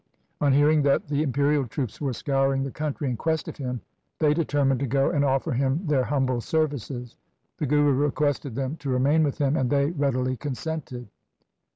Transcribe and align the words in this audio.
On 0.41 0.51
hearing 0.51 0.81
that 0.81 1.07
the 1.09 1.21
imperial 1.21 1.67
troops 1.67 2.01
were 2.01 2.11
scouring 2.11 2.63
the 2.63 2.71
country 2.71 3.07
in 3.07 3.15
quest 3.17 3.47
of 3.47 3.57
him, 3.57 3.81
they 4.17 4.33
determined 4.33 4.79
to 4.79 4.87
go 4.87 5.11
and 5.11 5.23
offer 5.23 5.51
him 5.51 5.85
their 5.85 6.05
humble 6.05 6.41
services. 6.41 7.15
The 7.59 7.67
Guru 7.67 7.93
requested 7.93 8.55
them 8.55 8.77
to 8.77 8.89
remain 8.89 9.21
with 9.23 9.37
him, 9.37 9.55
and 9.55 9.69
they 9.69 9.91
readily 9.91 10.37
consented. 10.37 11.07